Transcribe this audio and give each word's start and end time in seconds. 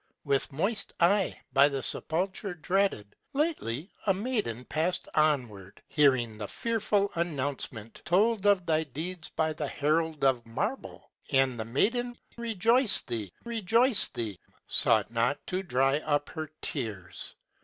With 0.23 0.51
moist 0.51 0.93
eye, 0.99 1.39
by 1.53 1.69
the 1.69 1.83
sepulchre 1.83 2.55
dreaded, 2.55 3.15
Lately 3.33 3.91
a 4.07 4.15
maiden 4.15 4.65
passed 4.65 5.07
onward, 5.13 5.79
Hearing 5.89 6.39
the 6.39 6.47
fearful 6.47 7.11
announcement 7.13 8.01
Told 8.03 8.47
of 8.47 8.65
thy 8.65 8.83
deeds 8.85 9.29
by 9.29 9.53
the 9.53 9.67
herald 9.67 10.23
of 10.25 10.43
marble; 10.47 11.11
And 11.31 11.59
the 11.59 11.65
maiden 11.65 12.17
rejoice 12.35 13.01
thee! 13.01 13.31
rejoice 13.45 14.07
thee! 14.07 14.39
Sought 14.65 15.11
not 15.11 15.45
to 15.45 15.61
dry 15.61 15.99
up 15.99 16.29
her 16.29 16.49
tears. 16.63 17.35